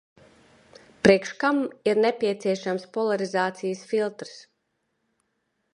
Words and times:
Priekš 1.07 1.33
kam 1.43 1.59
ir 1.91 2.01
nepieciešams 2.07 2.87
polarizācijas 2.97 3.87
filtrs? 3.93 4.35